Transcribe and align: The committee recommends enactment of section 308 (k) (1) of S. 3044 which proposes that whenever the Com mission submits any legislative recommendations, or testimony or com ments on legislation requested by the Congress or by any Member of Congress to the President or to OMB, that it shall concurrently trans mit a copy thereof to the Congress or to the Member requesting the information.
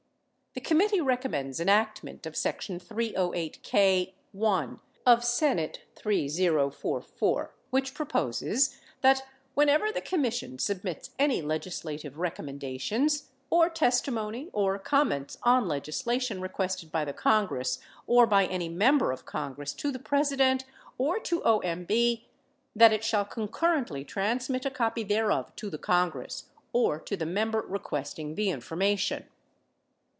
The 0.53 0.59
committee 0.59 0.99
recommends 0.99 1.61
enactment 1.61 2.25
of 2.25 2.35
section 2.35 2.77
308 2.77 3.63
(k) 3.63 4.13
(1) 4.33 4.79
of 5.05 5.19
S. 5.19 5.39
3044 5.95 7.55
which 7.69 7.93
proposes 7.93 8.77
that 8.99 9.25
whenever 9.53 9.93
the 9.93 10.01
Com 10.01 10.23
mission 10.23 10.59
submits 10.59 11.11
any 11.17 11.41
legislative 11.41 12.17
recommendations, 12.17 13.29
or 13.49 13.69
testimony 13.69 14.49
or 14.51 14.77
com 14.77 15.07
ments 15.07 15.37
on 15.43 15.69
legislation 15.69 16.41
requested 16.41 16.91
by 16.91 17.05
the 17.05 17.13
Congress 17.13 17.79
or 18.05 18.27
by 18.27 18.45
any 18.45 18.67
Member 18.67 19.13
of 19.13 19.25
Congress 19.25 19.71
to 19.75 19.89
the 19.89 19.99
President 19.99 20.65
or 20.97 21.17
to 21.21 21.39
OMB, 21.39 22.25
that 22.75 22.91
it 22.91 23.05
shall 23.05 23.23
concurrently 23.23 24.03
trans 24.03 24.49
mit 24.49 24.65
a 24.65 24.69
copy 24.69 25.03
thereof 25.05 25.55
to 25.55 25.69
the 25.69 25.77
Congress 25.79 26.49
or 26.73 26.99
to 26.99 27.15
the 27.15 27.25
Member 27.25 27.61
requesting 27.61 28.35
the 28.35 28.49
information. 28.49 29.27